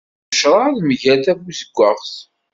Ilaq 0.09 0.29
ucraḍ 0.29 0.77
mgal 0.87 1.19
tabuzeggaɣt. 1.25 2.13